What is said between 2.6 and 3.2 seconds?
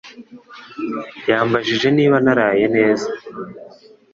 neza